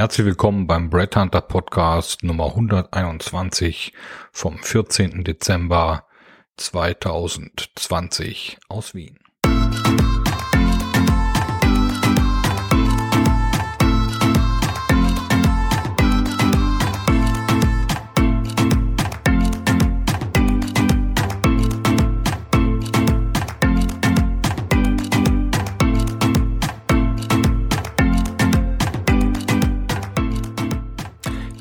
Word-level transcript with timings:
Herzlich 0.00 0.24
willkommen 0.24 0.66
beim 0.66 0.88
Bread 0.88 1.14
Hunter 1.14 1.42
Podcast 1.42 2.22
Nummer 2.22 2.46
121 2.46 3.92
vom 4.32 4.56
14. 4.56 5.24
Dezember 5.24 6.06
2020 6.56 8.56
aus 8.70 8.94
Wien. 8.94 9.18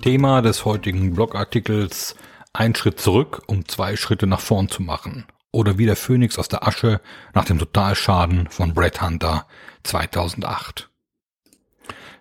Thema 0.02 0.42
des 0.42 0.64
heutigen 0.64 1.14
Blogartikels 1.14 2.16
Ein 2.54 2.74
Schritt 2.74 3.00
zurück, 3.00 3.44
um 3.48 3.68
zwei 3.68 3.98
Schritte 3.98 4.28
nach 4.28 4.40
vorn 4.40 4.70
zu 4.70 4.82
machen. 4.82 5.26
Oder 5.52 5.78
wie 5.78 5.86
der 5.86 5.98
Phönix 5.98 6.40
aus 6.40 6.48
der 6.48 6.66
Asche 6.66 7.02
nach 7.34 7.46
dem 7.46 7.60
Totalschaden 7.60 8.48
von 8.50 8.74
Brett 8.74 9.02
Hunter 9.02 9.46
2008. 9.84 10.90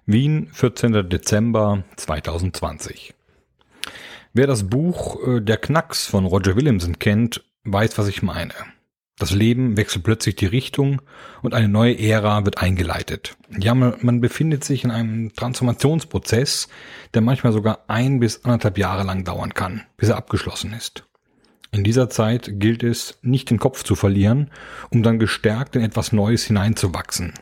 Wien, 0.06 0.48
14. 0.52 1.08
Dezember 1.08 1.84
2020. 1.96 3.14
Wer 4.32 4.46
das 4.46 4.68
Buch 4.68 5.24
äh, 5.26 5.40
Der 5.40 5.58
Knacks 5.58 6.06
von 6.06 6.24
Roger 6.24 6.56
Williamson 6.56 6.98
kennt, 6.98 7.44
weiß, 7.64 7.96
was 7.96 8.08
ich 8.08 8.22
meine. 8.22 8.54
Das 9.18 9.32
Leben 9.32 9.76
wechselt 9.76 10.04
plötzlich 10.04 10.36
die 10.36 10.46
Richtung 10.46 11.02
und 11.42 11.52
eine 11.52 11.68
neue 11.68 11.98
Ära 11.98 12.44
wird 12.44 12.58
eingeleitet. 12.58 13.36
Ja, 13.58 13.74
man, 13.74 13.94
man, 14.00 14.20
befindet 14.20 14.62
sich 14.62 14.84
in 14.84 14.92
einem 14.92 15.34
Transformationsprozess, 15.34 16.68
der 17.14 17.22
manchmal 17.22 17.52
sogar 17.52 17.84
ein 17.88 18.20
bis 18.20 18.44
anderthalb 18.44 18.78
Jahre 18.78 19.02
lang 19.02 19.24
dauern 19.24 19.54
kann, 19.54 19.82
bis 19.96 20.08
er 20.08 20.16
abgeschlossen 20.16 20.72
ist. 20.72 21.04
In 21.72 21.84
dieser 21.84 22.08
Zeit 22.08 22.48
gilt 22.60 22.82
es, 22.82 23.18
nicht 23.22 23.50
den 23.50 23.58
Kopf 23.58 23.82
zu 23.82 23.94
verlieren, 23.94 24.50
um 24.90 25.02
dann 25.02 25.18
gestärkt 25.18 25.76
in 25.76 25.82
etwas 25.82 26.12
Neues 26.12 26.44
hineinzuwachsen. 26.44 27.34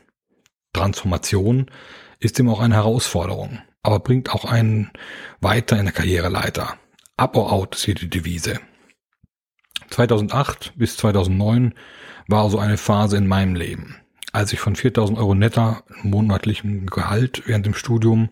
Transformation 0.72 1.70
ist 2.18 2.40
immer 2.40 2.52
auch 2.52 2.60
eine 2.60 2.74
Herausforderung, 2.74 3.60
aber 3.82 4.00
bringt 4.00 4.30
auch 4.30 4.44
einen 4.44 4.90
weiter 5.40 5.78
in 5.78 5.84
der 5.84 5.94
Karriereleiter. 5.94 6.76
Up 7.16 7.36
or 7.36 7.52
out 7.52 7.76
ist 7.76 7.84
hier 7.84 7.94
die 7.94 8.10
Devise. 8.10 8.60
2008 9.90 10.72
bis 10.76 10.96
2009 10.96 11.74
war 12.28 12.50
so 12.50 12.58
eine 12.58 12.76
Phase 12.76 13.16
in 13.16 13.26
meinem 13.26 13.54
Leben. 13.54 13.96
Als 14.32 14.52
ich 14.52 14.60
von 14.60 14.76
4000 14.76 15.18
Euro 15.18 15.34
netter 15.34 15.82
monatlichem 16.02 16.86
Gehalt 16.86 17.42
während 17.46 17.64
dem 17.64 17.74
Studium, 17.74 18.28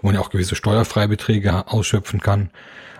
wo 0.00 0.08
man 0.08 0.14
ja 0.14 0.20
auch 0.20 0.30
gewisse 0.30 0.54
Steuerfreibeträge 0.54 1.66
ausschöpfen 1.66 2.20
kann, 2.20 2.50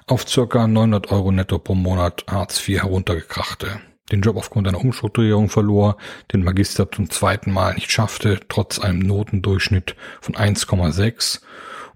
auf 0.06 0.26
circa 0.28 0.66
900 0.66 1.12
Euro 1.12 1.30
netto 1.30 1.58
pro 1.58 1.74
Monat 1.74 2.24
Hartz 2.28 2.66
IV 2.66 2.82
heruntergekrachte. 2.82 3.80
Den 4.10 4.22
Job 4.22 4.36
aufgrund 4.36 4.66
einer 4.66 4.80
Umstrukturierung 4.80 5.50
verlor, 5.50 5.98
den 6.32 6.42
Magister 6.42 6.90
zum 6.90 7.10
zweiten 7.10 7.52
Mal 7.52 7.74
nicht 7.74 7.92
schaffte, 7.92 8.40
trotz 8.48 8.78
einem 8.78 9.00
Notendurchschnitt 9.00 9.96
von 10.20 10.34
1,6 10.34 11.42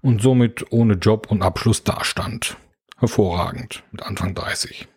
und 0.01 0.21
somit 0.21 0.71
ohne 0.71 0.93
Job 0.93 1.27
und 1.31 1.41
Abschluss 1.41 1.83
dastand. 1.83 2.57
Hervorragend, 2.99 3.83
mit 3.91 4.03
Anfang 4.03 4.35
30. 4.35 4.87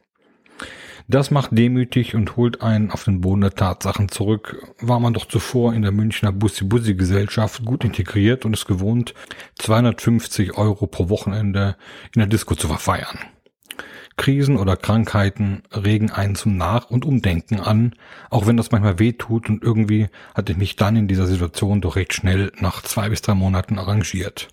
Das 1.08 1.30
macht 1.30 1.50
demütig 1.52 2.16
und 2.16 2.36
holt 2.36 2.62
einen 2.62 2.90
auf 2.90 3.04
den 3.04 3.20
Boden 3.20 3.42
der 3.42 3.54
Tatsachen 3.54 4.08
zurück. 4.08 4.74
War 4.80 4.98
man 4.98 5.14
doch 5.14 5.26
zuvor 5.26 5.72
in 5.72 5.82
der 5.82 5.92
Münchner 5.92 6.32
Bussi-Bussi-Gesellschaft 6.32 7.64
gut 7.64 7.84
integriert 7.84 8.44
und 8.44 8.54
es 8.54 8.66
gewohnt, 8.66 9.14
250 9.56 10.58
Euro 10.58 10.88
pro 10.88 11.08
Wochenende 11.08 11.76
in 12.12 12.18
der 12.18 12.26
Disco 12.26 12.56
zu 12.56 12.66
verfeiern. 12.66 13.18
Krisen 14.16 14.56
oder 14.56 14.76
Krankheiten 14.76 15.62
regen 15.72 16.10
einen 16.10 16.34
zum 16.34 16.56
Nach- 16.56 16.90
und 16.90 17.04
Umdenken 17.04 17.60
an, 17.60 17.94
auch 18.30 18.48
wenn 18.48 18.56
das 18.56 18.72
manchmal 18.72 18.98
weh 18.98 19.12
tut 19.12 19.48
und 19.48 19.62
irgendwie 19.62 20.08
hatte 20.34 20.52
ich 20.52 20.58
mich 20.58 20.74
dann 20.74 20.96
in 20.96 21.06
dieser 21.06 21.26
Situation 21.26 21.80
doch 21.82 21.94
recht 21.94 22.14
schnell 22.14 22.50
nach 22.58 22.82
zwei 22.82 23.10
bis 23.10 23.22
drei 23.22 23.34
Monaten 23.34 23.78
arrangiert. 23.78 24.48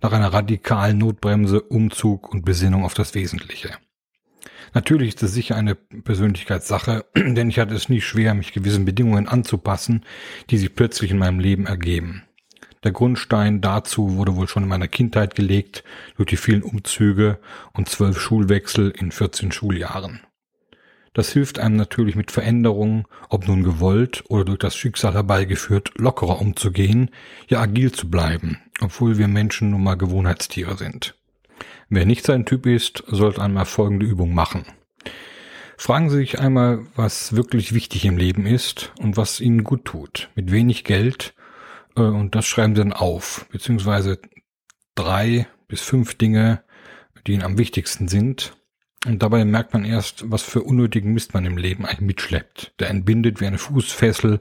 Nach 0.00 0.12
einer 0.12 0.32
radikalen 0.32 0.96
Notbremse, 0.96 1.60
Umzug 1.60 2.32
und 2.32 2.44
Besinnung 2.44 2.84
auf 2.84 2.94
das 2.94 3.14
Wesentliche. 3.14 3.76
Natürlich 4.74 5.10
ist 5.10 5.22
es 5.22 5.32
sicher 5.32 5.56
eine 5.56 5.74
Persönlichkeitssache, 5.74 7.04
denn 7.16 7.50
ich 7.50 7.58
hatte 7.58 7.74
es 7.74 7.88
nie 7.88 8.00
schwer, 8.00 8.34
mich 8.34 8.52
gewissen 8.52 8.84
Bedingungen 8.84 9.28
anzupassen, 9.28 10.04
die 10.50 10.58
sich 10.58 10.74
plötzlich 10.74 11.10
in 11.10 11.18
meinem 11.18 11.40
Leben 11.40 11.66
ergeben. 11.66 12.24
Der 12.84 12.92
Grundstein 12.92 13.60
dazu 13.60 14.16
wurde 14.16 14.36
wohl 14.36 14.46
schon 14.46 14.62
in 14.62 14.68
meiner 14.68 14.88
Kindheit 14.88 15.34
gelegt 15.34 15.82
durch 16.16 16.28
die 16.28 16.36
vielen 16.36 16.62
Umzüge 16.62 17.38
und 17.72 17.88
zwölf 17.88 18.20
Schulwechsel 18.20 18.90
in 18.90 19.10
14 19.10 19.50
Schuljahren. 19.50 20.20
Das 21.14 21.32
hilft 21.32 21.58
einem 21.58 21.74
natürlich 21.74 22.14
mit 22.14 22.30
Veränderungen, 22.30 23.04
ob 23.28 23.48
nun 23.48 23.64
gewollt 23.64 24.22
oder 24.28 24.44
durch 24.44 24.60
das 24.60 24.76
Schicksal 24.76 25.14
herbeigeführt, 25.14 25.90
lockerer 25.96 26.40
umzugehen, 26.40 27.10
ja 27.48 27.60
agil 27.60 27.90
zu 27.90 28.08
bleiben, 28.08 28.58
obwohl 28.80 29.18
wir 29.18 29.26
Menschen 29.26 29.70
nun 29.70 29.82
mal 29.82 29.96
Gewohnheitstiere 29.96 30.76
sind. 30.76 31.16
Wer 31.90 32.04
nicht 32.04 32.26
sein 32.26 32.44
Typ 32.44 32.66
ist, 32.66 33.02
sollte 33.06 33.40
einmal 33.40 33.64
folgende 33.64 34.04
Übung 34.04 34.34
machen. 34.34 34.64
Fragen 35.78 36.10
Sie 36.10 36.16
sich 36.16 36.38
einmal, 36.38 36.80
was 36.96 37.34
wirklich 37.34 37.72
wichtig 37.72 38.04
im 38.04 38.18
Leben 38.18 38.46
ist 38.46 38.92
und 38.98 39.16
was 39.16 39.40
Ihnen 39.40 39.64
gut 39.64 39.86
tut. 39.86 40.28
Mit 40.34 40.52
wenig 40.52 40.84
Geld 40.84 41.34
äh, 41.96 42.00
und 42.00 42.34
das 42.34 42.46
schreiben 42.46 42.74
Sie 42.74 42.82
dann 42.82 42.92
auf, 42.92 43.46
beziehungsweise 43.50 44.20
drei 44.96 45.46
bis 45.66 45.80
fünf 45.80 46.16
Dinge, 46.16 46.62
die 47.26 47.32
Ihnen 47.32 47.42
am 47.42 47.56
wichtigsten 47.56 48.08
sind. 48.08 48.54
Und 49.06 49.22
dabei 49.22 49.44
merkt 49.44 49.72
man 49.72 49.84
erst, 49.84 50.30
was 50.30 50.42
für 50.42 50.62
unnötigen 50.62 51.14
Mist 51.14 51.32
man 51.32 51.46
im 51.46 51.56
Leben 51.56 51.86
eigentlich 51.86 52.00
mitschleppt, 52.00 52.74
der 52.80 52.90
entbindet 52.90 53.40
wie 53.40 53.46
eine 53.46 53.58
Fußfessel 53.58 54.40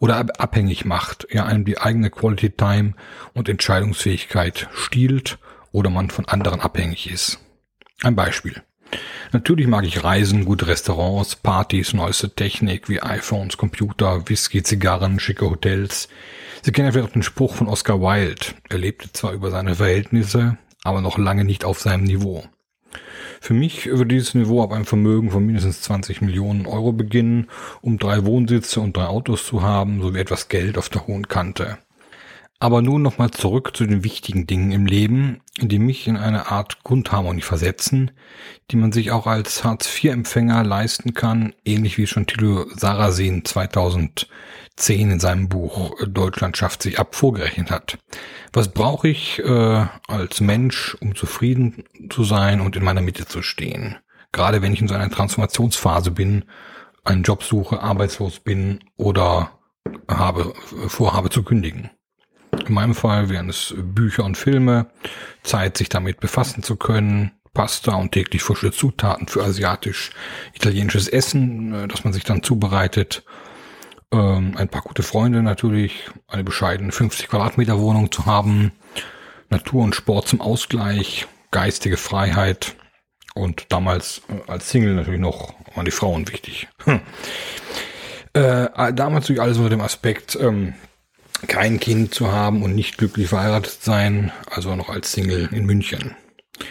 oder 0.00 0.16
abhängig 0.40 0.86
macht, 0.86 1.28
ja 1.30 1.44
einem 1.44 1.66
die 1.66 1.78
eigene 1.78 2.10
Quality 2.10 2.50
Time 2.50 2.94
und 3.34 3.48
Entscheidungsfähigkeit 3.48 4.68
stiehlt 4.72 5.38
oder 5.72 5.90
man 5.90 6.10
von 6.10 6.26
anderen 6.26 6.60
abhängig 6.60 7.10
ist. 7.10 7.38
Ein 8.02 8.16
Beispiel. 8.16 8.62
Natürlich 9.32 9.68
mag 9.68 9.84
ich 9.84 10.02
Reisen, 10.02 10.44
gute 10.44 10.66
Restaurants, 10.66 11.36
Partys, 11.36 11.92
neueste 11.92 12.34
Technik 12.34 12.88
wie 12.88 13.00
iPhones, 13.00 13.56
Computer, 13.56 14.28
Whisky, 14.28 14.62
Zigarren, 14.62 15.20
schicke 15.20 15.48
Hotels. 15.48 16.08
Sie 16.62 16.72
kennen 16.72 16.92
vielleicht 16.92 17.08
auch 17.08 17.12
den 17.12 17.22
Spruch 17.22 17.54
von 17.54 17.68
Oscar 17.68 18.00
Wilde. 18.00 18.46
Er 18.68 18.78
lebte 18.78 19.12
zwar 19.12 19.32
über 19.32 19.50
seine 19.50 19.76
Verhältnisse, 19.76 20.58
aber 20.82 21.00
noch 21.00 21.18
lange 21.18 21.44
nicht 21.44 21.64
auf 21.64 21.80
seinem 21.80 22.04
Niveau. 22.04 22.44
Für 23.40 23.54
mich 23.54 23.86
würde 23.86 24.06
dieses 24.06 24.34
Niveau 24.34 24.62
ab 24.62 24.72
einem 24.72 24.84
Vermögen 24.84 25.30
von 25.30 25.46
mindestens 25.46 25.80
20 25.82 26.20
Millionen 26.20 26.66
Euro 26.66 26.92
beginnen, 26.92 27.48
um 27.80 27.98
drei 27.98 28.26
Wohnsitze 28.26 28.80
und 28.80 28.96
drei 28.96 29.06
Autos 29.06 29.46
zu 29.46 29.62
haben, 29.62 30.02
sowie 30.02 30.18
etwas 30.18 30.48
Geld 30.48 30.76
auf 30.76 30.88
der 30.88 31.06
hohen 31.06 31.28
Kante. 31.28 31.78
Aber 32.58 32.82
nun 32.82 33.00
nochmal 33.00 33.30
zurück 33.30 33.74
zu 33.74 33.86
den 33.86 34.04
wichtigen 34.04 34.46
Dingen 34.46 34.72
im 34.72 34.84
Leben, 34.84 35.40
die 35.68 35.78
mich 35.78 36.06
in 36.06 36.16
eine 36.16 36.50
Art 36.50 36.82
Grundharmonie 36.84 37.42
versetzen, 37.42 38.10
die 38.70 38.76
man 38.76 38.92
sich 38.92 39.10
auch 39.10 39.26
als 39.26 39.64
Hartz-IV-Empfänger 39.64 40.64
leisten 40.64 41.14
kann, 41.14 41.54
ähnlich 41.64 41.98
wie 41.98 42.06
schon 42.06 42.26
Thilo 42.26 42.66
Sarasin 42.74 43.44
2010 43.44 44.26
in 45.10 45.20
seinem 45.20 45.48
Buch 45.48 45.94
Deutschland 46.06 46.56
schafft 46.56 46.82
sich 46.82 46.98
ab 46.98 47.14
vorgerechnet 47.14 47.70
hat. 47.70 47.98
Was 48.52 48.68
brauche 48.68 49.08
ich 49.08 49.38
äh, 49.40 49.86
als 50.08 50.40
Mensch, 50.40 50.96
um 51.00 51.14
zufrieden 51.14 51.84
zu 52.08 52.24
sein 52.24 52.60
und 52.60 52.76
in 52.76 52.84
meiner 52.84 53.02
Mitte 53.02 53.26
zu 53.26 53.42
stehen? 53.42 53.96
Gerade 54.32 54.62
wenn 54.62 54.72
ich 54.72 54.80
in 54.80 54.88
so 54.88 54.94
einer 54.94 55.10
Transformationsphase 55.10 56.10
bin, 56.10 56.44
einen 57.04 57.22
Job 57.22 57.42
suche, 57.42 57.80
arbeitslos 57.80 58.40
bin 58.40 58.80
oder 58.96 59.52
habe, 60.08 60.54
vorhabe 60.88 61.30
zu 61.30 61.42
kündigen. 61.42 61.90
In 62.66 62.74
meinem 62.74 62.94
Fall 62.94 63.28
wären 63.28 63.48
es 63.48 63.74
Bücher 63.76 64.24
und 64.24 64.36
Filme, 64.36 64.86
Zeit, 65.42 65.76
sich 65.76 65.88
damit 65.88 66.20
befassen 66.20 66.62
zu 66.62 66.76
können, 66.76 67.32
Pasta 67.52 67.94
und 67.94 68.12
täglich 68.12 68.42
frische 68.42 68.70
Zutaten 68.70 69.26
für 69.26 69.42
asiatisch-italienisches 69.42 71.08
Essen, 71.08 71.74
äh, 71.74 71.88
das 71.88 72.04
man 72.04 72.12
sich 72.12 72.24
dann 72.24 72.42
zubereitet. 72.42 73.24
Ähm, 74.12 74.54
ein 74.56 74.68
paar 74.68 74.82
gute 74.82 75.02
Freunde 75.02 75.42
natürlich, 75.42 76.10
eine 76.28 76.44
bescheidene 76.44 76.92
50 76.92 77.28
Quadratmeter 77.28 77.78
Wohnung 77.78 78.12
zu 78.12 78.26
haben, 78.26 78.72
Natur 79.48 79.82
und 79.82 79.94
Sport 79.94 80.28
zum 80.28 80.40
Ausgleich, 80.40 81.26
geistige 81.50 81.96
Freiheit 81.96 82.76
und 83.34 83.66
damals 83.70 84.22
äh, 84.28 84.50
als 84.50 84.70
Single 84.70 84.94
natürlich 84.94 85.20
noch 85.20 85.54
waren 85.74 85.84
die 85.84 85.90
Frauen 85.90 86.28
wichtig. 86.28 86.68
Hm. 86.84 87.00
Äh, 88.32 88.92
damals 88.92 89.24
natürlich 89.24 89.40
alles 89.40 89.58
unter 89.58 89.70
dem 89.70 89.80
Aspekt, 89.80 90.36
ähm, 90.40 90.74
kein 91.46 91.80
Kind 91.80 92.14
zu 92.14 92.32
haben 92.32 92.62
und 92.62 92.74
nicht 92.74 92.98
glücklich 92.98 93.28
verheiratet 93.28 93.78
sein, 93.82 94.32
also 94.50 94.74
noch 94.76 94.88
als 94.88 95.12
Single 95.12 95.48
in 95.52 95.66
München. 95.66 96.14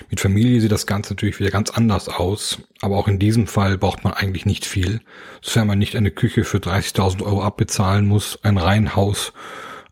Mit 0.10 0.20
Familie 0.20 0.62
sieht 0.62 0.72
das 0.72 0.86
Ganze 0.86 1.14
natürlich 1.14 1.40
wieder 1.40 1.50
ganz 1.50 1.72
anders 1.72 2.10
aus, 2.10 2.60
aber 2.82 2.98
auch 2.98 3.08
in 3.08 3.20
diesem 3.20 3.48
Fall 3.48 3.78
braucht 3.78 4.04
man 4.04 4.14
eigentlich 4.14 4.46
nicht 4.46 4.66
viel, 4.66 5.02
sofern 5.42 5.68
man 5.68 5.80
nicht 5.80 5.96
eine 5.96 6.12
Küche 6.12 6.44
für 6.44 6.58
30.000 6.58 7.24
Euro 7.24 7.44
abbezahlen 7.44 8.06
muss, 8.06 8.40
ein 8.44 8.58
Reihenhaus 8.58 9.34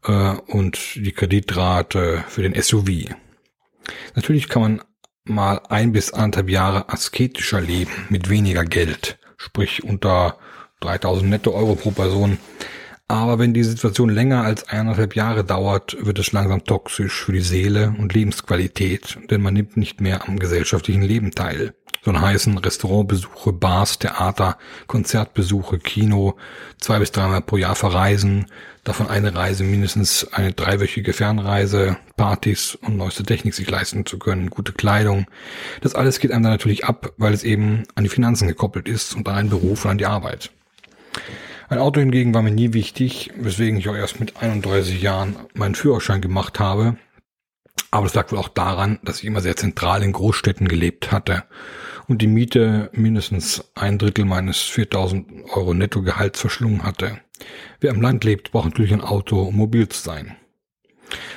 äh, 0.06 0.36
und 0.48 0.96
die 0.96 1.12
Kreditrate 1.12 2.24
für 2.28 2.44
den 2.44 2.62
SUV. 2.62 3.16
Natürlich 4.16 4.50
kann 4.50 4.62
man 4.62 4.82
mal 5.24 5.62
ein 5.70 5.92
bis 5.92 6.14
anderthalb 6.14 6.50
Jahre 6.50 6.90
asketischer 6.90 7.62
leben 7.62 7.92
mit 8.10 8.30
weniger 8.30 8.66
Geld, 8.66 9.18
sprich 9.38 9.84
unter 9.84 10.38
3000 10.82 11.30
netto 11.30 11.52
Euro 11.52 11.76
pro 11.76 11.92
Person. 11.92 12.38
Aber 13.10 13.40
wenn 13.40 13.54
die 13.54 13.64
Situation 13.64 14.10
länger 14.10 14.44
als 14.44 14.68
eineinhalb 14.68 15.16
Jahre 15.16 15.46
dauert, 15.46 15.96
wird 16.06 16.20
es 16.20 16.34
langsam 16.34 16.66
toxisch 16.66 17.24
für 17.24 17.32
die 17.32 17.40
Seele 17.40 17.96
und 17.98 18.14
Lebensqualität, 18.14 19.18
denn 19.32 19.42
man 19.42 19.54
nimmt 19.54 19.78
nicht 19.78 20.02
mehr 20.02 20.28
am 20.28 20.40
gesellschaftlichen 20.40 21.04
Leben 21.04 21.32
teil. 21.32 21.74
So 22.04 22.20
heißen 22.20 22.58
Restaurantbesuche, 22.58 23.54
Bars, 23.54 24.00
Theater, 24.00 24.58
Konzertbesuche, 24.88 25.80
Kino, 25.80 26.36
zwei 26.80 27.00
bis 27.00 27.12
dreimal 27.12 27.42
pro 27.42 27.56
Jahr 27.56 27.76
verreisen, 27.76 28.48
davon 28.84 29.08
eine 29.08 29.34
Reise 29.34 29.64
mindestens 29.64 30.28
eine 30.34 30.52
dreiwöchige 30.52 31.14
Fernreise, 31.14 31.98
Partys 32.18 32.76
und 32.76 32.98
neueste 32.98 33.24
Technik 33.24 33.54
sich 33.54 33.70
leisten 33.70 34.06
zu 34.06 34.20
können, 34.20 34.50
gute 34.50 34.74
Kleidung. 34.74 35.28
Das 35.80 35.96
alles 35.96 36.20
geht 36.20 36.32
einem 36.32 36.44
dann 36.44 36.54
natürlich 36.54 36.86
ab, 36.86 37.14
weil 37.18 37.34
es 37.34 37.44
eben 37.44 37.84
an 37.96 38.04
die 38.04 38.10
Finanzen 38.10 38.50
gekoppelt 38.50 38.90
ist 38.90 39.16
und 39.16 39.28
an 39.30 39.36
einen 39.36 39.50
Beruf 39.50 39.86
und 39.86 39.92
an 39.92 39.98
die 39.98 40.06
Arbeit. 40.06 40.52
Ein 41.70 41.80
Auto 41.80 42.00
hingegen 42.00 42.34
war 42.34 42.42
mir 42.42 42.52
nie 42.52 42.72
wichtig, 42.72 43.32
weswegen 43.36 43.80
ich 43.80 43.90
auch 43.90 43.96
erst 43.96 44.22
mit 44.22 44.42
31 44.42 45.02
Jahren 45.02 45.36
meinen 45.54 45.76
Führerschein 45.76 46.22
gemacht 46.22 46.62
habe. 46.62 46.96
Aber 47.92 48.06
das 48.06 48.14
lag 48.14 48.32
wohl 48.32 48.38
auch 48.38 48.48
daran, 48.48 49.00
dass 49.04 49.20
ich 49.20 49.26
immer 49.26 49.42
sehr 49.42 49.58
zentral 49.58 50.02
in 50.02 50.14
Großstädten 50.14 50.70
gelebt 50.70 51.12
hatte 51.12 51.44
und 52.08 52.22
die 52.22 52.28
Miete 52.28 52.90
mindestens 52.94 53.72
ein 53.76 53.98
Drittel 53.98 54.24
meines 54.24 54.62
4000 54.62 55.50
Euro 55.54 55.74
Nettogehalts 55.74 56.40
verschlungen 56.40 56.84
hatte. 56.84 57.20
Wer 57.82 57.92
im 57.92 58.02
Land 58.02 58.24
lebt, 58.24 58.52
braucht 58.52 58.66
natürlich 58.66 58.94
ein 58.94 59.02
Auto, 59.02 59.42
um 59.42 59.56
mobil 59.56 59.90
zu 59.90 60.02
sein. 60.02 60.38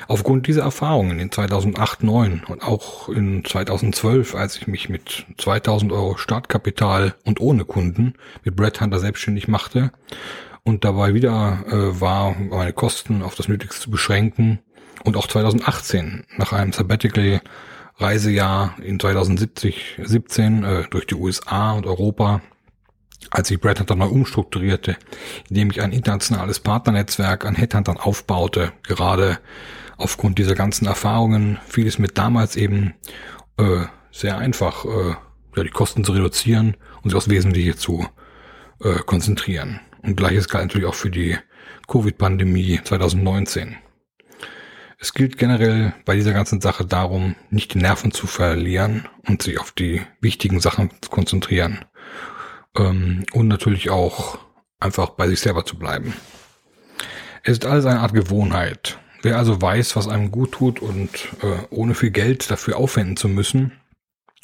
Aufgrund 0.09 0.47
dieser 0.47 0.63
Erfahrungen 0.63 1.19
in 1.19 1.31
2008, 1.31 2.01
2009 2.01 2.43
und 2.49 2.63
auch 2.63 3.09
in 3.09 3.45
2012, 3.45 4.35
als 4.35 4.57
ich 4.57 4.67
mich 4.67 4.89
mit 4.89 5.27
2000 5.39 5.93
Euro 5.93 6.17
Startkapital 6.17 7.15
und 7.25 7.41
ohne 7.41 7.65
Kunden 7.65 8.15
mit 8.45 8.57
Brad 8.57 8.81
Hunter 8.81 8.99
selbstständig 8.99 9.49
machte 9.49 9.93
und 10.65 10.85
dabei 10.85 11.15
wieder 11.15 11.65
äh, 11.69 12.01
war, 12.01 12.35
meine 12.39 12.73
Kosten 12.73 13.23
auf 13.23 13.35
das 13.35 13.49
Nötigste 13.49 13.83
zu 13.83 13.91
beschränken 13.91 14.61
und 15.05 15.17
auch 15.17 15.27
2018 15.27 16.25
nach 16.37 16.53
einem 16.53 16.73
Sabbatical 16.73 17.41
Reisejahr 17.97 18.75
in 18.83 18.99
2070, 18.99 19.99
17 20.03 20.65
äh, 20.65 20.85
durch 20.91 21.07
die 21.07 21.15
USA 21.15 21.73
und 21.73 21.87
Europa, 21.87 22.41
als 23.31 23.51
ich 23.51 23.61
Brad 23.61 23.81
Hunter 23.81 23.97
neu 23.97 24.07
umstrukturierte, 24.07 24.97
indem 25.49 25.71
ich 25.71 25.83
ein 25.83 25.93
internationales 25.93 26.61
Partnernetzwerk 26.61 27.45
an 27.45 27.55
Headhuntern 27.55 27.97
aufbaute, 27.97 28.73
gerade 28.83 29.39
aufgrund 29.97 30.39
dieser 30.39 30.55
ganzen 30.55 30.87
Erfahrungen 30.87 31.59
fiel 31.67 31.87
es 31.87 31.99
mir 31.99 32.09
damals 32.09 32.57
eben 32.57 32.95
äh, 33.59 33.85
sehr 34.11 34.39
einfach, 34.39 34.85
äh, 34.85 35.15
ja, 35.57 35.63
die 35.63 35.71
Kosten 35.71 36.05
zu 36.05 36.13
reduzieren 36.13 36.77
und 37.03 37.11
sich 37.11 37.17
aufs 37.17 37.29
Wesentliche 37.29 37.77
zu 37.77 38.07
äh, 38.83 38.95
konzentrieren. 39.07 39.81
Und 40.03 40.17
gleiches 40.17 40.49
galt 40.49 40.65
natürlich 40.65 40.89
auch 40.89 40.95
für 40.95 41.11
die 41.11 41.37
Covid-Pandemie 41.87 42.81
2019. 42.83 43.77
Es 44.99 45.15
gilt 45.15 45.39
generell 45.39 45.95
bei 46.05 46.15
dieser 46.15 46.33
ganzen 46.33 46.61
Sache 46.61 46.85
darum, 46.85 47.35
nicht 47.49 47.75
die 47.75 47.79
Nerven 47.79 48.13
zu 48.13 48.27
verlieren 48.27 49.09
und 49.27 49.43
sich 49.43 49.59
auf 49.59 49.73
die 49.73 50.03
wichtigen 50.21 50.61
Sachen 50.61 50.91
zu 51.01 51.11
konzentrieren. 51.11 51.85
Ähm, 52.77 53.25
und 53.33 53.49
natürlich 53.49 53.91
auch 53.91 54.39
einfach 54.79 55.11
bei 55.11 55.29
sich 55.29 55.41
selber 55.41 55.65
zu 55.65 55.77
bleiben. 55.77 56.15
Es 57.43 57.53
ist 57.53 57.67
alles 57.67 57.87
eine 57.87 58.01
Art 58.01 58.15
Gewohnheit. 58.15 58.99
Wer 59.23 59.37
also 59.37 59.61
weiß, 59.61 59.97
was 59.97 60.09
einem 60.09 60.31
gut 60.31 60.53
tut 60.53 60.81
und 60.81 61.11
äh, 61.43 61.67
ohne 61.71 61.95
viel 61.95 62.11
Geld 62.11 62.51
dafür 62.51 62.79
aufwenden 62.79 63.17
zu 63.17 63.29
müssen, 63.29 63.73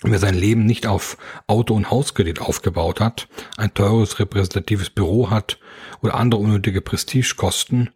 wer 0.03 0.19
sein 0.19 0.35
Leben 0.35 0.67
nicht 0.67 0.87
auf 0.87 1.17
Auto- 1.47 1.75
und 1.75 1.91
Hauskredit 1.91 2.41
aufgebaut 2.41 3.01
hat, 3.01 3.29
ein 3.57 3.73
teures 3.73 4.19
repräsentatives 4.19 4.91
Büro 4.91 5.31
hat 5.31 5.59
oder 6.03 6.15
andere 6.15 6.41
unnötige 6.41 6.83
Prestigekosten, 6.83 7.91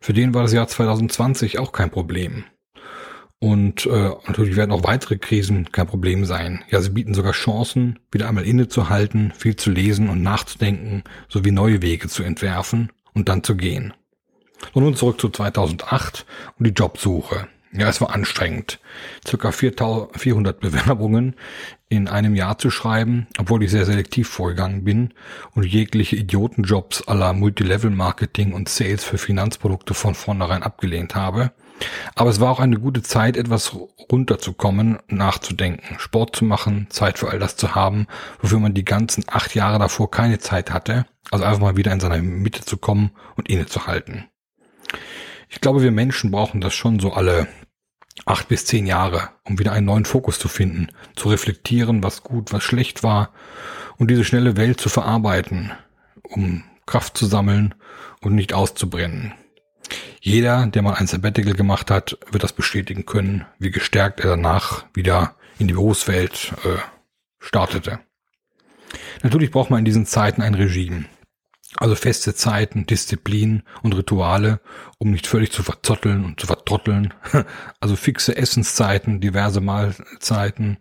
für 0.00 0.12
den 0.12 0.34
war 0.34 0.42
das 0.42 0.52
Jahr 0.52 0.68
2020 0.68 1.58
auch 1.58 1.72
kein 1.72 1.90
Problem. 1.90 2.44
Und 3.38 3.84
äh, 3.86 4.10
natürlich 4.26 4.56
werden 4.56 4.72
auch 4.72 4.84
weitere 4.84 5.18
Krisen 5.18 5.70
kein 5.70 5.86
Problem 5.86 6.24
sein. 6.24 6.64
Ja, 6.70 6.80
sie 6.80 6.90
bieten 6.90 7.12
sogar 7.12 7.32
Chancen, 7.32 7.98
wieder 8.10 8.28
einmal 8.28 8.44
innezuhalten, 8.44 9.32
viel 9.36 9.56
zu 9.56 9.70
lesen 9.70 10.08
und 10.08 10.22
nachzudenken, 10.22 11.04
sowie 11.28 11.50
neue 11.50 11.82
Wege 11.82 12.08
zu 12.08 12.22
entwerfen 12.22 12.90
und 13.12 13.28
dann 13.28 13.44
zu 13.44 13.56
gehen. 13.56 13.92
Und 14.72 14.84
nun 14.84 14.96
zurück 14.96 15.20
zu 15.20 15.28
2008 15.28 16.24
und 16.58 16.66
die 16.66 16.72
Jobsuche. 16.72 17.48
Ja, 17.76 17.88
es 17.88 18.00
war 18.00 18.14
anstrengend. 18.14 18.80
Circa 19.26 19.52
400 19.52 20.60
Bewerbungen 20.60 21.36
in 21.88 22.08
einem 22.08 22.34
Jahr 22.34 22.58
zu 22.58 22.70
schreiben, 22.70 23.26
obwohl 23.38 23.62
ich 23.62 23.70
sehr 23.70 23.84
selektiv 23.84 24.28
vorgegangen 24.28 24.82
bin 24.84 25.12
und 25.54 25.64
jegliche 25.64 26.16
Idiotenjobs 26.16 27.06
aller 27.06 27.32
Multilevel-Marketing 27.34 28.54
und 28.54 28.68
Sales 28.68 29.04
für 29.04 29.18
Finanzprodukte 29.18 29.94
von 29.94 30.14
vornherein 30.14 30.62
abgelehnt 30.62 31.14
habe. 31.14 31.52
Aber 32.14 32.30
es 32.30 32.40
war 32.40 32.50
auch 32.50 32.60
eine 32.60 32.78
gute 32.78 33.02
Zeit, 33.02 33.36
etwas 33.36 33.76
runterzukommen, 34.10 34.98
nachzudenken, 35.08 35.98
Sport 35.98 36.34
zu 36.34 36.46
machen, 36.46 36.86
Zeit 36.88 37.18
für 37.18 37.28
all 37.28 37.38
das 37.38 37.56
zu 37.56 37.74
haben, 37.74 38.06
wofür 38.40 38.58
man 38.58 38.72
die 38.72 38.84
ganzen 38.84 39.24
acht 39.28 39.54
Jahre 39.54 39.78
davor 39.78 40.10
keine 40.10 40.38
Zeit 40.38 40.70
hatte. 40.70 41.04
Also 41.30 41.44
einfach 41.44 41.60
mal 41.60 41.76
wieder 41.76 41.92
in 41.92 42.00
seiner 42.00 42.18
Mitte 42.18 42.64
zu 42.64 42.78
kommen 42.78 43.10
und 43.34 43.50
innezuhalten. 43.50 44.24
Ich 45.48 45.60
glaube, 45.60 45.82
wir 45.82 45.92
Menschen 45.92 46.30
brauchen 46.30 46.60
das 46.60 46.74
schon 46.74 46.98
so 46.98 47.12
alle 47.12 47.46
acht 48.26 48.48
bis 48.48 48.66
zehn 48.66 48.86
Jahre, 48.86 49.30
um 49.44 49.58
wieder 49.58 49.72
einen 49.72 49.86
neuen 49.86 50.04
Fokus 50.04 50.38
zu 50.38 50.48
finden, 50.48 50.88
zu 51.14 51.30
reflektieren, 51.30 52.02
was 52.02 52.22
gut, 52.22 52.52
was 52.52 52.62
schlecht 52.62 53.02
war 53.02 53.30
und 53.96 54.10
diese 54.10 54.24
schnelle 54.24 54.56
Welt 54.56 54.80
zu 54.80 54.90
verarbeiten, 54.90 55.72
um 56.22 56.64
Kraft 56.84 57.16
zu 57.16 57.24
sammeln 57.24 57.74
und 58.20 58.34
nicht 58.34 58.52
auszubrennen. 58.52 59.32
Jeder, 60.20 60.66
der 60.66 60.82
mal 60.82 60.94
ein 60.94 61.06
Sabbatical 61.06 61.54
gemacht 61.54 61.90
hat, 61.90 62.18
wird 62.30 62.42
das 62.42 62.52
bestätigen 62.52 63.06
können, 63.06 63.44
wie 63.58 63.70
gestärkt 63.70 64.20
er 64.20 64.30
danach 64.30 64.84
wieder 64.92 65.36
in 65.58 65.68
die 65.68 65.74
Berufswelt 65.74 66.52
äh, 66.64 66.78
startete. 67.38 68.00
Natürlich 69.22 69.52
braucht 69.52 69.70
man 69.70 69.78
in 69.80 69.84
diesen 69.84 70.06
Zeiten 70.06 70.42
ein 70.42 70.54
Regime. 70.54 71.04
Also 71.78 71.94
feste 71.94 72.34
Zeiten, 72.34 72.86
Disziplin 72.86 73.62
und 73.82 73.94
Rituale, 73.94 74.60
um 74.98 75.10
nicht 75.10 75.26
völlig 75.26 75.52
zu 75.52 75.62
verzotteln 75.62 76.24
und 76.24 76.40
zu 76.40 76.46
vertrotteln. 76.46 77.12
Also 77.80 77.96
fixe 77.96 78.36
Essenszeiten, 78.36 79.20
diverse 79.20 79.60
Mahlzeiten 79.60 80.78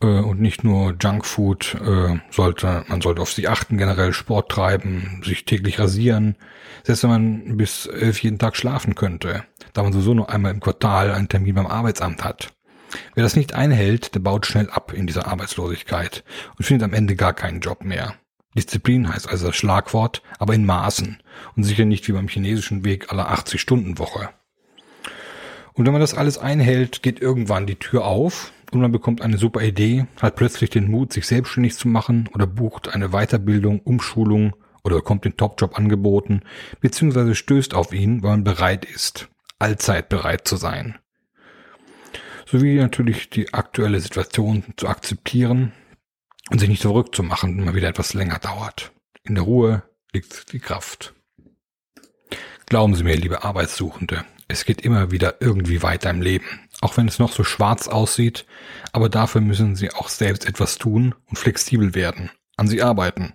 äh, 0.00 0.06
und 0.06 0.40
nicht 0.40 0.64
nur 0.64 0.96
Junkfood. 1.00 1.74
Äh, 1.74 2.20
sollte 2.30 2.84
man 2.88 3.00
sollte 3.00 3.22
auf 3.22 3.32
sich 3.32 3.48
achten, 3.48 3.76
generell 3.76 4.12
Sport 4.12 4.50
treiben, 4.50 5.20
sich 5.24 5.44
täglich 5.44 5.78
rasieren. 5.78 6.36
Selbst 6.84 7.02
wenn 7.02 7.10
man 7.10 7.56
bis 7.56 7.86
elf 7.86 8.22
jeden 8.22 8.38
Tag 8.38 8.56
schlafen 8.56 8.94
könnte, 8.94 9.44
da 9.72 9.82
man 9.82 9.92
sowieso 9.92 10.14
nur 10.14 10.30
einmal 10.30 10.52
im 10.52 10.60
Quartal 10.60 11.10
einen 11.10 11.28
Termin 11.28 11.54
beim 11.54 11.66
Arbeitsamt 11.66 12.24
hat. 12.24 12.52
Wer 13.14 13.24
das 13.24 13.36
nicht 13.36 13.54
einhält, 13.54 14.14
der 14.14 14.20
baut 14.20 14.46
schnell 14.46 14.70
ab 14.70 14.92
in 14.92 15.06
dieser 15.06 15.26
Arbeitslosigkeit 15.26 16.24
und 16.56 16.64
findet 16.64 16.84
am 16.84 16.94
Ende 16.94 17.16
gar 17.16 17.32
keinen 17.32 17.60
Job 17.60 17.84
mehr. 17.84 18.14
Disziplin 18.54 19.12
heißt 19.12 19.28
also 19.28 19.48
das 19.48 19.56
Schlagwort, 19.56 20.22
aber 20.38 20.54
in 20.54 20.64
Maßen 20.64 21.18
und 21.56 21.64
sicher 21.64 21.84
nicht 21.84 22.06
wie 22.08 22.12
beim 22.12 22.28
chinesischen 22.28 22.84
Weg 22.84 23.10
aller 23.12 23.28
80 23.30 23.60
Stunden 23.60 23.98
Woche. 23.98 24.30
Und 25.74 25.86
wenn 25.86 25.92
man 25.92 26.00
das 26.00 26.14
alles 26.14 26.38
einhält, 26.38 27.02
geht 27.02 27.20
irgendwann 27.20 27.66
die 27.66 27.74
Tür 27.74 28.04
auf 28.04 28.52
und 28.70 28.80
man 28.80 28.92
bekommt 28.92 29.22
eine 29.22 29.38
super 29.38 29.62
Idee, 29.62 30.06
hat 30.22 30.36
plötzlich 30.36 30.70
den 30.70 30.90
Mut, 30.90 31.12
sich 31.12 31.26
selbstständig 31.26 31.76
zu 31.76 31.88
machen 31.88 32.28
oder 32.32 32.46
bucht 32.46 32.94
eine 32.94 33.08
Weiterbildung, 33.08 33.80
Umschulung 33.80 34.54
oder 34.84 34.96
bekommt 34.96 35.24
den 35.24 35.36
Topjob 35.36 35.76
angeboten, 35.76 36.42
beziehungsweise 36.80 37.34
stößt 37.34 37.74
auf 37.74 37.92
ihn, 37.92 38.22
weil 38.22 38.30
man 38.30 38.44
bereit 38.44 38.84
ist, 38.84 39.28
allzeit 39.58 40.08
bereit 40.08 40.46
zu 40.46 40.56
sein. 40.56 40.96
Sowie 42.46 42.76
natürlich 42.76 43.30
die 43.30 43.52
aktuelle 43.52 43.98
Situation 44.00 44.62
zu 44.76 44.86
akzeptieren 44.86 45.72
und 46.50 46.58
sich 46.58 46.68
nicht 46.68 46.82
verrückt 46.82 47.14
zu 47.14 47.22
machen, 47.22 47.56
wenn 47.56 47.64
mal 47.64 47.74
wieder 47.74 47.88
etwas 47.88 48.14
länger 48.14 48.38
dauert. 48.38 48.92
In 49.22 49.34
der 49.34 49.44
Ruhe 49.44 49.82
liegt 50.12 50.52
die 50.52 50.60
Kraft. 50.60 51.14
Glauben 52.66 52.94
Sie 52.94 53.04
mir, 53.04 53.16
liebe 53.16 53.44
Arbeitssuchende, 53.44 54.24
es 54.48 54.64
geht 54.64 54.82
immer 54.82 55.10
wieder 55.10 55.40
irgendwie 55.40 55.82
weiter 55.82 56.10
im 56.10 56.22
Leben, 56.22 56.68
auch 56.80 56.96
wenn 56.96 57.08
es 57.08 57.18
noch 57.18 57.32
so 57.32 57.44
schwarz 57.44 57.88
aussieht, 57.88 58.46
aber 58.92 59.08
dafür 59.08 59.40
müssen 59.40 59.76
Sie 59.76 59.90
auch 59.90 60.08
selbst 60.08 60.46
etwas 60.46 60.76
tun 60.76 61.14
und 61.28 61.38
flexibel 61.38 61.94
werden, 61.94 62.30
an 62.56 62.68
Sie 62.68 62.82
arbeiten. 62.82 63.34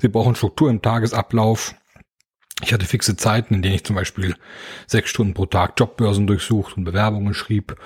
Sie 0.00 0.08
brauchen 0.08 0.34
Struktur 0.34 0.70
im 0.70 0.82
Tagesablauf. 0.82 1.74
Ich 2.62 2.72
hatte 2.72 2.86
fixe 2.86 3.16
Zeiten, 3.16 3.54
in 3.54 3.62
denen 3.62 3.74
ich 3.74 3.84
zum 3.84 3.96
Beispiel 3.96 4.36
sechs 4.86 5.10
Stunden 5.10 5.34
pro 5.34 5.46
Tag 5.46 5.78
Jobbörsen 5.78 6.26
durchsucht 6.26 6.76
und 6.76 6.84
Bewerbungen 6.84 7.34
schrieb 7.34 7.76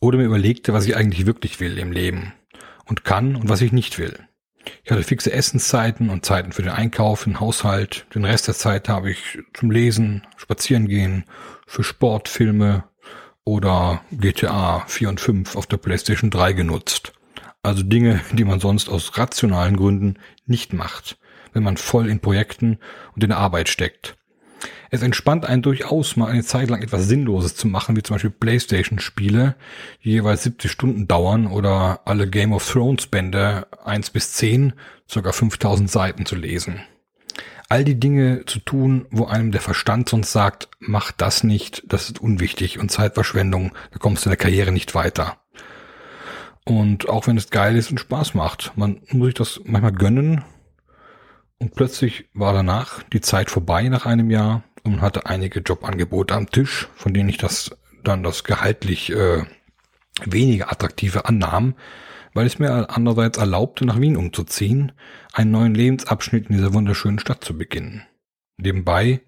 oder 0.00 0.18
mir 0.18 0.24
überlegte, 0.24 0.72
was 0.72 0.86
ich 0.86 0.96
eigentlich 0.96 1.26
wirklich 1.26 1.60
will 1.60 1.78
im 1.78 1.92
Leben 1.92 2.32
und 2.86 3.04
kann 3.04 3.36
und 3.36 3.48
was 3.48 3.60
ich 3.60 3.72
nicht 3.72 3.98
will. 3.98 4.18
Ich 4.82 4.90
hatte 4.90 5.02
fixe 5.02 5.32
Essenszeiten 5.32 6.10
und 6.10 6.24
Zeiten 6.24 6.52
für 6.52 6.62
den 6.62 6.72
Einkauf, 6.72 7.24
den 7.24 7.40
Haushalt. 7.40 8.06
Den 8.14 8.24
Rest 8.24 8.48
der 8.48 8.54
Zeit 8.54 8.88
habe 8.88 9.10
ich 9.10 9.38
zum 9.52 9.70
Lesen, 9.70 10.26
Spazieren 10.36 10.88
gehen, 10.88 11.24
für 11.66 11.84
Sport, 11.84 12.28
Filme 12.28 12.84
oder 13.44 14.02
GTA 14.10 14.84
4 14.86 15.08
und 15.10 15.20
5 15.20 15.56
auf 15.56 15.66
der 15.66 15.76
PlayStation 15.76 16.30
3 16.30 16.52
genutzt. 16.52 17.12
Also 17.62 17.82
Dinge, 17.82 18.20
die 18.32 18.44
man 18.44 18.60
sonst 18.60 18.88
aus 18.88 19.16
rationalen 19.16 19.76
Gründen 19.76 20.18
nicht 20.46 20.72
macht, 20.72 21.18
wenn 21.52 21.62
man 21.62 21.76
voll 21.76 22.08
in 22.08 22.20
Projekten 22.20 22.78
und 23.14 23.22
in 23.22 23.30
der 23.30 23.38
Arbeit 23.38 23.68
steckt. 23.68 24.16
Es 24.94 25.02
entspannt 25.02 25.44
einen 25.44 25.60
durchaus 25.60 26.14
mal 26.14 26.30
eine 26.30 26.44
Zeit 26.44 26.70
lang 26.70 26.80
etwas 26.80 27.08
Sinnloses 27.08 27.56
zu 27.56 27.66
machen, 27.66 27.96
wie 27.96 28.04
zum 28.04 28.14
Beispiel 28.14 28.30
Playstation-Spiele, 28.30 29.56
die 30.04 30.10
jeweils 30.10 30.44
70 30.44 30.70
Stunden 30.70 31.08
dauern 31.08 31.48
oder 31.48 32.02
alle 32.04 32.30
Game 32.30 32.52
of 32.52 32.64
Thrones 32.70 33.08
Bände 33.08 33.66
1 33.84 34.10
bis 34.10 34.34
10, 34.34 34.74
ca. 35.12 35.32
5000 35.32 35.90
Seiten 35.90 36.26
zu 36.26 36.36
lesen. 36.36 36.80
All 37.68 37.82
die 37.82 37.98
Dinge 37.98 38.44
zu 38.46 38.60
tun, 38.60 39.06
wo 39.10 39.24
einem 39.24 39.50
der 39.50 39.62
Verstand 39.62 40.08
sonst 40.08 40.30
sagt, 40.30 40.68
mach 40.78 41.10
das 41.10 41.42
nicht, 41.42 41.82
das 41.88 42.04
ist 42.04 42.20
unwichtig 42.20 42.78
und 42.78 42.92
Zeitverschwendung, 42.92 43.72
da 43.90 43.98
kommst 43.98 44.24
du 44.24 44.28
in 44.28 44.36
der 44.36 44.36
Karriere 44.36 44.70
nicht 44.70 44.94
weiter. 44.94 45.38
Und 46.64 47.08
auch 47.08 47.26
wenn 47.26 47.36
es 47.36 47.50
geil 47.50 47.76
ist 47.76 47.90
und 47.90 47.98
Spaß 47.98 48.34
macht, 48.34 48.70
man 48.76 49.00
muss 49.10 49.26
sich 49.26 49.34
das 49.34 49.60
manchmal 49.64 49.90
gönnen. 49.90 50.44
Und 51.58 51.74
plötzlich 51.74 52.28
war 52.32 52.52
danach 52.52 53.02
die 53.02 53.20
Zeit 53.20 53.50
vorbei 53.50 53.88
nach 53.88 54.06
einem 54.06 54.30
Jahr 54.30 54.62
und 54.84 55.00
hatte 55.00 55.26
einige 55.26 55.60
Jobangebote 55.60 56.34
am 56.34 56.50
Tisch, 56.50 56.88
von 56.94 57.12
denen 57.12 57.28
ich 57.28 57.38
das 57.38 57.76
dann 58.02 58.22
das 58.22 58.44
gehaltlich 58.44 59.10
äh, 59.10 59.44
weniger 60.24 60.70
attraktive 60.70 61.24
annahm, 61.24 61.74
weil 62.34 62.46
es 62.46 62.58
mir 62.58 62.90
andererseits 62.90 63.38
erlaubte, 63.38 63.86
nach 63.86 64.00
Wien 64.00 64.16
umzuziehen, 64.16 64.92
einen 65.32 65.50
neuen 65.50 65.74
Lebensabschnitt 65.74 66.48
in 66.48 66.56
dieser 66.56 66.74
wunderschönen 66.74 67.18
Stadt 67.18 67.44
zu 67.44 67.56
beginnen. 67.56 68.02
Nebenbei 68.56 69.20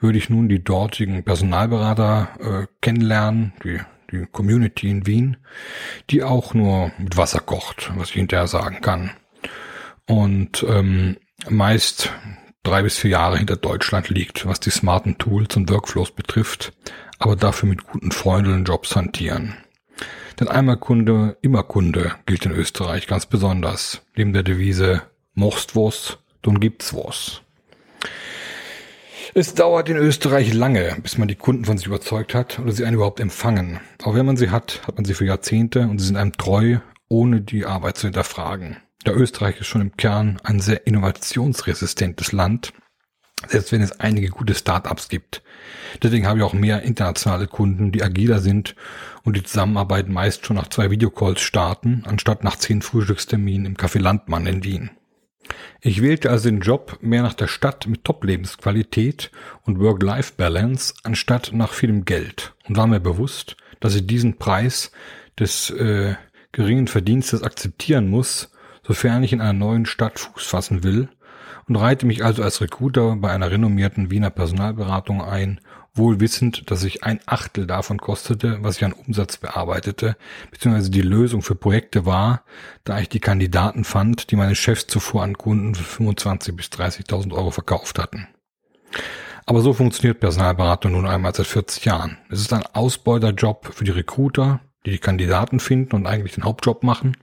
würde 0.00 0.18
ich 0.18 0.30
nun 0.30 0.48
die 0.48 0.62
dortigen 0.62 1.24
Personalberater 1.24 2.28
äh, 2.40 2.66
kennenlernen, 2.80 3.52
die, 3.62 3.80
die 4.10 4.26
Community 4.26 4.90
in 4.90 5.06
Wien, 5.06 5.36
die 6.10 6.22
auch 6.22 6.54
nur 6.54 6.90
mit 6.98 7.16
Wasser 7.16 7.40
kocht, 7.40 7.92
was 7.96 8.08
ich 8.08 8.16
hinterher 8.16 8.48
sagen 8.48 8.80
kann. 8.80 9.10
Und 10.06 10.64
ähm, 10.68 11.16
meist 11.48 12.12
drei 12.66 12.82
bis 12.82 12.98
vier 12.98 13.12
Jahre 13.12 13.38
hinter 13.38 13.56
Deutschland 13.56 14.08
liegt, 14.08 14.44
was 14.44 14.58
die 14.58 14.70
smarten 14.70 15.18
Tools 15.18 15.56
und 15.56 15.70
Workflows 15.70 16.10
betrifft, 16.10 16.72
aber 17.18 17.36
dafür 17.36 17.68
mit 17.68 17.86
guten 17.86 18.10
Freunden 18.10 18.64
Jobs 18.64 18.96
hantieren. 18.96 19.56
Denn 20.40 20.48
einmal 20.48 20.76
Kunde, 20.76 21.36
immer 21.42 21.62
Kunde 21.62 22.12
gilt 22.26 22.44
in 22.44 22.52
Österreich 22.52 23.06
ganz 23.06 23.26
besonders, 23.26 24.02
neben 24.16 24.32
der 24.32 24.42
Devise 24.42 25.02
Mochst 25.34 25.76
was, 25.76 26.18
dann 26.42 26.60
gibt's 26.60 26.92
was. 26.92 27.42
Es 29.34 29.54
dauert 29.54 29.88
in 29.88 29.96
Österreich 29.96 30.52
lange, 30.52 30.96
bis 31.02 31.18
man 31.18 31.28
die 31.28 31.34
Kunden 31.34 31.66
von 31.66 31.78
sich 31.78 31.86
überzeugt 31.86 32.34
hat 32.34 32.58
oder 32.58 32.72
sie 32.72 32.84
einen 32.84 32.96
überhaupt 32.96 33.20
empfangen. 33.20 33.80
Auch 34.02 34.14
wenn 34.14 34.26
man 34.26 34.36
sie 34.36 34.50
hat, 34.50 34.80
hat 34.86 34.96
man 34.96 35.04
sie 35.04 35.14
für 35.14 35.26
Jahrzehnte 35.26 35.82
und 35.82 35.98
sie 35.98 36.06
sind 36.06 36.16
einem 36.16 36.32
treu, 36.32 36.78
ohne 37.08 37.42
die 37.42 37.66
Arbeit 37.66 37.98
zu 37.98 38.06
hinterfragen. 38.06 38.78
Der 39.06 39.16
Österreich 39.16 39.60
ist 39.60 39.68
schon 39.68 39.82
im 39.82 39.96
Kern 39.96 40.40
ein 40.42 40.58
sehr 40.58 40.84
innovationsresistentes 40.84 42.32
Land, 42.32 42.72
selbst 43.46 43.70
wenn 43.70 43.80
es 43.80 44.00
einige 44.00 44.30
gute 44.30 44.54
Startups 44.54 45.08
gibt. 45.08 45.44
Deswegen 46.02 46.26
habe 46.26 46.40
ich 46.40 46.44
auch 46.44 46.54
mehr 46.54 46.82
internationale 46.82 47.46
Kunden, 47.46 47.92
die 47.92 48.02
agiler 48.02 48.40
sind 48.40 48.74
und 49.22 49.36
die 49.36 49.44
Zusammenarbeit 49.44 50.08
meist 50.08 50.44
schon 50.44 50.56
nach 50.56 50.68
zwei 50.68 50.90
Videocalls 50.90 51.40
starten, 51.40 52.02
anstatt 52.04 52.42
nach 52.42 52.56
zehn 52.56 52.82
Frühstücksterminen 52.82 53.66
im 53.66 53.76
Café 53.76 54.00
Landmann 54.00 54.46
in 54.48 54.64
Wien. 54.64 54.90
Ich 55.80 56.02
wählte 56.02 56.30
also 56.30 56.50
den 56.50 56.60
Job 56.60 56.98
mehr 57.00 57.22
nach 57.22 57.34
der 57.34 57.46
Stadt 57.46 57.86
mit 57.86 58.02
Top-Lebensqualität 58.02 59.30
und 59.62 59.78
Work-Life-Balance 59.78 60.94
anstatt 61.04 61.52
nach 61.52 61.72
vielem 61.72 62.04
Geld 62.04 62.54
und 62.66 62.76
war 62.76 62.88
mir 62.88 62.98
bewusst, 62.98 63.56
dass 63.78 63.94
ich 63.94 64.08
diesen 64.08 64.38
Preis 64.38 64.90
des 65.38 65.70
äh, 65.70 66.16
geringen 66.50 66.88
Verdienstes 66.88 67.44
akzeptieren 67.44 68.08
muss, 68.08 68.50
sofern 68.86 69.22
ich 69.22 69.32
in 69.32 69.40
einer 69.40 69.52
neuen 69.52 69.86
Stadt 69.86 70.18
Fuß 70.18 70.44
fassen 70.44 70.82
will, 70.82 71.08
und 71.68 71.76
reite 71.76 72.06
mich 72.06 72.24
also 72.24 72.42
als 72.42 72.60
Recruiter 72.60 73.16
bei 73.16 73.30
einer 73.30 73.50
renommierten 73.50 74.10
Wiener 74.10 74.30
Personalberatung 74.30 75.22
ein, 75.22 75.60
wohl 75.94 76.20
wissend, 76.20 76.70
dass 76.70 76.84
ich 76.84 77.04
ein 77.04 77.20
Achtel 77.26 77.66
davon 77.66 77.98
kostete, 77.98 78.58
was 78.60 78.76
ich 78.76 78.84
an 78.84 78.92
Umsatz 78.92 79.38
bearbeitete, 79.38 80.16
beziehungsweise 80.50 80.90
die 80.90 81.02
Lösung 81.02 81.42
für 81.42 81.54
Projekte 81.54 82.04
war, 82.04 82.42
da 82.84 83.00
ich 83.00 83.08
die 83.08 83.20
Kandidaten 83.20 83.84
fand, 83.84 84.30
die 84.30 84.36
meine 84.36 84.54
Chefs 84.54 84.86
zuvor 84.86 85.22
an 85.22 85.38
Kunden 85.38 85.74
für 85.74 86.02
25.000 86.02 86.52
bis 86.52 86.66
30.000 86.66 87.32
Euro 87.32 87.50
verkauft 87.50 87.98
hatten. 87.98 88.28
Aber 89.46 89.60
so 89.60 89.72
funktioniert 89.72 90.20
Personalberatung 90.20 90.92
nun 90.92 91.06
einmal 91.06 91.34
seit 91.34 91.46
40 91.46 91.84
Jahren. 91.84 92.18
Es 92.28 92.40
ist 92.40 92.52
ein 92.52 92.66
Ausbeuterjob 92.66 93.70
für 93.72 93.84
die 93.84 93.92
Recruiter, 93.92 94.60
die 94.86 94.92
die 94.92 94.98
Kandidaten 94.98 95.60
finden 95.60 95.94
und 95.94 96.06
eigentlich 96.06 96.34
den 96.34 96.44
Hauptjob 96.44 96.82
machen. 96.82 97.16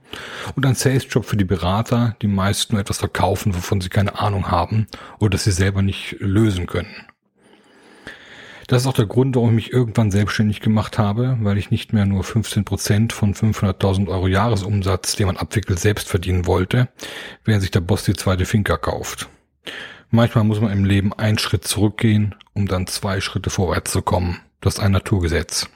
Und 0.54 0.64
ein 0.66 0.74
Sales-Job 0.74 1.24
für 1.24 1.36
die 1.36 1.44
Berater, 1.44 2.14
die 2.22 2.28
meist 2.28 2.70
nur 2.70 2.80
etwas 2.80 2.98
verkaufen, 2.98 3.54
wovon 3.54 3.80
sie 3.80 3.88
keine 3.88 4.18
Ahnung 4.18 4.50
haben 4.50 4.86
oder 5.18 5.30
das 5.30 5.44
sie 5.44 5.52
selber 5.52 5.82
nicht 5.82 6.16
lösen 6.20 6.66
können. 6.66 6.94
Das 8.66 8.82
ist 8.82 8.86
auch 8.86 8.94
der 8.94 9.06
Grund, 9.06 9.36
warum 9.36 9.50
ich 9.50 9.66
mich 9.66 9.72
irgendwann 9.72 10.10
selbstständig 10.10 10.60
gemacht 10.60 10.98
habe, 10.98 11.36
weil 11.40 11.58
ich 11.58 11.70
nicht 11.70 11.92
mehr 11.92 12.06
nur 12.06 12.24
15 12.24 12.64
Prozent 12.64 13.12
von 13.12 13.34
500.000 13.34 14.08
Euro 14.08 14.26
Jahresumsatz, 14.26 15.16
den 15.16 15.26
man 15.26 15.36
abwickelt, 15.36 15.78
selbst 15.78 16.08
verdienen 16.08 16.46
wollte, 16.46 16.88
während 17.44 17.62
sich 17.62 17.70
der 17.70 17.80
Boss 17.80 18.04
die 18.04 18.14
zweite 18.14 18.46
Finca 18.46 18.76
kauft. 18.76 19.28
Manchmal 20.10 20.44
muss 20.44 20.60
man 20.60 20.72
im 20.72 20.84
Leben 20.84 21.12
einen 21.12 21.38
Schritt 21.38 21.64
zurückgehen, 21.64 22.34
um 22.54 22.66
dann 22.66 22.86
zwei 22.86 23.20
Schritte 23.20 23.50
vorwärts 23.50 23.92
zu 23.92 24.00
kommen. 24.00 24.40
Das 24.60 24.74
ist 24.74 24.80
ein 24.80 24.92
Naturgesetz. 24.92 25.68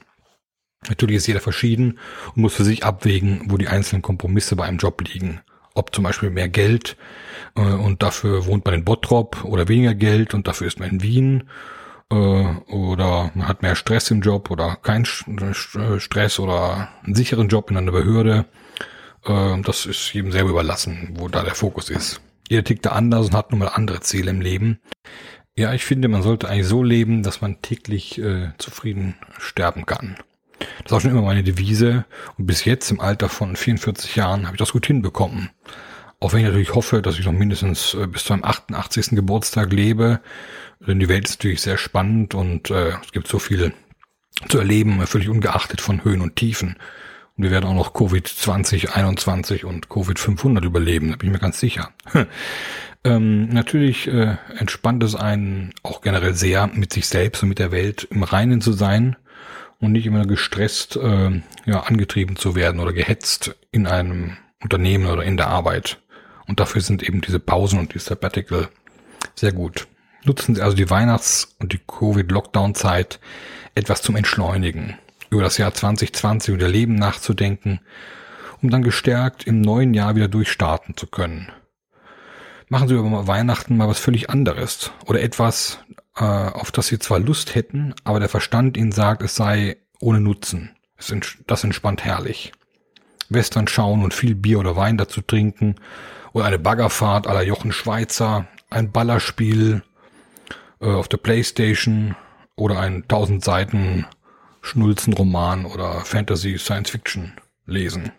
Natürlich 0.87 1.17
ist 1.17 1.27
jeder 1.27 1.41
verschieden 1.41 1.99
und 2.35 2.41
muss 2.41 2.53
für 2.53 2.63
sich 2.63 2.85
abwägen, 2.85 3.41
wo 3.47 3.57
die 3.57 3.67
einzelnen 3.67 4.01
Kompromisse 4.01 4.55
bei 4.55 4.65
einem 4.65 4.77
Job 4.77 5.01
liegen. 5.01 5.41
Ob 5.75 5.93
zum 5.93 6.03
Beispiel 6.03 6.29
mehr 6.29 6.49
Geld 6.49 6.95
äh, 7.55 7.61
und 7.61 8.01
dafür 8.01 8.45
wohnt 8.45 8.65
man 8.65 8.73
in 8.73 8.85
Bottrop 8.85 9.43
oder 9.43 9.67
weniger 9.67 9.93
Geld 9.93 10.33
und 10.33 10.47
dafür 10.47 10.67
ist 10.67 10.79
man 10.79 10.89
in 10.89 11.03
Wien 11.03 11.49
äh, 12.11 12.15
oder 12.15 13.31
man 13.35 13.47
hat 13.47 13.61
mehr 13.61 13.75
Stress 13.75 14.09
im 14.11 14.21
Job 14.21 14.49
oder 14.51 14.77
kein 14.81 15.03
äh, 15.03 15.99
Stress 15.99 16.39
oder 16.39 16.89
einen 17.03 17.15
sicheren 17.15 17.49
Job 17.49 17.69
in 17.69 17.77
einer 17.77 17.91
Behörde. 17.91 18.45
Äh, 19.25 19.61
das 19.61 19.85
ist 19.85 20.13
jedem 20.13 20.31
selber 20.31 20.51
überlassen, 20.51 21.15
wo 21.15 21.27
da 21.27 21.43
der 21.43 21.55
Fokus 21.55 21.89
ist. 21.89 22.21
Jeder 22.49 22.63
tickt 22.63 22.85
da 22.85 22.91
anders 22.91 23.27
und 23.27 23.35
hat 23.35 23.51
nun 23.51 23.59
mal 23.59 23.67
andere 23.67 23.99
Ziele 23.99 24.31
im 24.31 24.41
Leben. 24.41 24.79
Ja, 25.55 25.73
ich 25.73 25.83
finde, 25.83 26.07
man 26.07 26.23
sollte 26.23 26.49
eigentlich 26.49 26.67
so 26.67 26.83
leben, 26.83 27.21
dass 27.21 27.41
man 27.41 27.61
täglich 27.61 28.17
äh, 28.19 28.53
zufrieden 28.57 29.15
sterben 29.39 29.85
kann. 29.85 30.17
Das 30.83 30.91
war 30.91 31.01
schon 31.01 31.11
immer 31.11 31.21
meine 31.21 31.43
Devise 31.43 32.05
und 32.37 32.45
bis 32.45 32.65
jetzt 32.65 32.91
im 32.91 32.99
Alter 32.99 33.29
von 33.29 33.55
44 33.55 34.15
Jahren 34.15 34.45
habe 34.45 34.55
ich 34.55 34.59
das 34.59 34.71
gut 34.71 34.85
hinbekommen. 34.85 35.49
Auch 36.19 36.33
wenn 36.33 36.39
ich 36.39 36.47
natürlich 36.47 36.75
hoffe, 36.75 37.01
dass 37.01 37.17
ich 37.17 37.25
noch 37.25 37.31
mindestens 37.31 37.93
äh, 37.93 38.07
bis 38.07 38.25
zu 38.25 38.33
meinem 38.33 38.43
88. 38.43 39.11
Geburtstag 39.11 39.71
lebe, 39.71 40.19
denn 40.85 40.99
die 40.99 41.09
Welt 41.09 41.25
ist 41.25 41.39
natürlich 41.39 41.61
sehr 41.61 41.77
spannend 41.77 42.33
und 42.33 42.69
äh, 42.71 42.89
es 43.03 43.11
gibt 43.11 43.27
so 43.27 43.39
viel 43.39 43.73
zu 44.47 44.57
erleben, 44.57 45.05
völlig 45.07 45.29
ungeachtet 45.29 45.81
von 45.81 46.03
Höhen 46.03 46.21
und 46.21 46.35
Tiefen. 46.35 46.77
Und 47.37 47.43
wir 47.43 47.51
werden 47.51 47.65
auch 47.65 47.73
noch 47.73 47.93
Covid 47.93 48.27
2021 48.27 49.63
und 49.63 49.87
Covid 49.87 50.19
500 50.19 50.63
überleben, 50.65 51.11
da 51.11 51.15
bin 51.15 51.29
ich 51.29 51.33
mir 51.33 51.39
ganz 51.39 51.59
sicher. 51.59 51.91
ähm, 53.05 53.47
natürlich 53.47 54.07
äh, 54.09 54.35
entspannt 54.57 55.03
es 55.03 55.15
einen 55.15 55.73
auch 55.83 56.01
generell 56.01 56.33
sehr, 56.33 56.67
mit 56.67 56.91
sich 56.91 57.07
selbst 57.07 57.43
und 57.43 57.49
mit 57.49 57.59
der 57.59 57.71
Welt 57.71 58.07
im 58.11 58.23
Reinen 58.23 58.59
zu 58.59 58.73
sein 58.73 59.15
und 59.79 59.91
nicht 59.91 60.05
immer 60.05 60.25
gestresst 60.25 60.95
äh, 60.97 61.41
ja, 61.65 61.81
angetrieben 61.81 62.35
zu 62.35 62.55
werden 62.55 62.79
oder 62.79 62.93
gehetzt 62.93 63.55
in 63.71 63.87
einem 63.87 64.37
Unternehmen 64.61 65.07
oder 65.07 65.23
in 65.23 65.37
der 65.37 65.47
Arbeit. 65.47 66.01
Und 66.47 66.59
dafür 66.59 66.81
sind 66.81 67.03
eben 67.03 67.21
diese 67.21 67.39
Pausen 67.39 67.79
und 67.79 67.93
die 67.93 67.99
Sabbatical 67.99 68.69
sehr 69.35 69.53
gut. 69.53 69.87
Nutzen 70.23 70.55
Sie 70.55 70.61
also 70.61 70.75
die 70.75 70.89
Weihnachts- 70.89 71.55
und 71.59 71.71
die 71.71 71.79
Covid-Lockdown-Zeit 71.79 73.19
etwas 73.75 74.01
zum 74.01 74.15
Entschleunigen, 74.15 74.97
über 75.29 75.43
das 75.43 75.57
Jahr 75.57 75.73
2020 75.73 76.53
und 76.53 76.61
Ihr 76.61 76.67
Leben 76.67 76.95
nachzudenken, 76.95 77.79
um 78.61 78.69
dann 78.69 78.83
gestärkt 78.83 79.47
im 79.47 79.61
neuen 79.61 79.93
Jahr 79.93 80.15
wieder 80.15 80.27
durchstarten 80.27 80.97
zu 80.97 81.07
können. 81.07 81.51
Machen 82.67 82.87
Sie 82.89 82.95
über 82.95 83.27
Weihnachten 83.27 83.77
mal 83.77 83.87
was 83.87 83.99
völlig 83.99 84.29
anderes 84.29 84.91
oder 85.05 85.21
etwas, 85.21 85.79
äh, 86.19 86.23
auf 86.23 86.71
das 86.71 86.87
sie 86.87 86.99
zwar 86.99 87.19
Lust 87.19 87.55
hätten, 87.55 87.95
aber 88.03 88.19
der 88.19 88.29
Verstand 88.29 88.77
ihnen 88.77 88.91
sagt, 88.91 89.23
es 89.23 89.35
sei 89.35 89.77
ohne 89.99 90.19
Nutzen. 90.19 90.71
Es 90.97 91.13
das 91.47 91.63
entspannt 91.63 92.03
herrlich. 92.03 92.51
Western 93.29 93.67
schauen 93.67 94.03
und 94.03 94.13
viel 94.13 94.35
Bier 94.35 94.59
oder 94.59 94.75
Wein 94.75 94.97
dazu 94.97 95.21
trinken 95.21 95.75
oder 96.33 96.45
eine 96.45 96.59
Baggerfahrt 96.59 97.25
aller 97.25 97.43
Jochen 97.43 97.71
Schweizer, 97.71 98.47
ein 98.69 98.91
Ballerspiel 98.91 99.83
äh, 100.81 100.87
auf 100.87 101.07
der 101.07 101.17
Playstation 101.17 102.15
oder 102.55 102.79
ein 102.79 103.07
tausend 103.07 103.43
Seiten 103.43 104.05
Schnulzenroman 104.61 105.65
oder 105.65 106.01
Fantasy 106.01 106.57
Science 106.57 106.89
Fiction 106.89 107.33
lesen. 107.65 108.11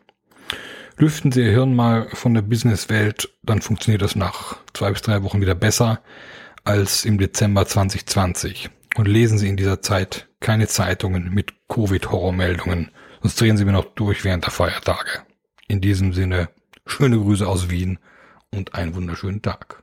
Lüften 0.97 1.33
Sie 1.33 1.43
Ihr 1.43 1.53
Hirn 1.53 1.75
mal 1.75 2.09
von 2.13 2.35
der 2.35 2.43
Businesswelt, 2.43 3.31
dann 3.43 3.63
funktioniert 3.63 4.03
das 4.03 4.17
nach 4.17 4.57
zwei 4.73 4.91
bis 4.91 5.03
drei 5.03 5.23
Wochen 5.23 5.41
wieder 5.41 5.55
besser, 5.55 6.01
als 6.65 7.05
im 7.05 7.19
Dezember 7.19 7.67
2020 7.67 8.71
und 8.97 9.07
lesen 9.07 9.39
Sie 9.39 9.49
in 9.49 9.57
dieser 9.57 9.81
Zeit 9.83 10.29
keine 10.41 10.67
Zeitungen 10.67 11.33
mit 11.33 11.53
Covid-Horrormeldungen, 11.69 12.91
sonst 13.23 13.41
drehen 13.41 13.57
sie 13.57 13.65
mir 13.65 13.73
noch 13.73 13.85
durch 13.95 14.25
während 14.25 14.45
der 14.45 14.53
Feiertage. 14.53 15.23
In 15.69 15.81
diesem 15.81 16.13
Sinne, 16.13 16.49
schöne 16.87 17.19
Grüße 17.19 17.47
aus 17.47 17.71
Wien 17.71 17.99
und 18.51 18.75
einen 18.75 18.95
wunderschönen 18.95 19.43
Tag. 19.43 19.83